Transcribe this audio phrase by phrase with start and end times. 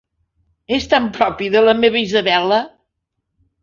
[0.77, 2.63] És tan propi de la meva Isabella!